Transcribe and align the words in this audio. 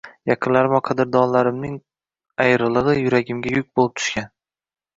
Yaqinlarim 0.29 0.71
va 0.75 0.79
qadrdonlarimning 0.87 1.75
ayriligʻi 2.47 2.99
yuragimga 3.05 3.55
yuk 3.61 3.71
boʻlib 3.81 4.03
tushgan 4.03 4.31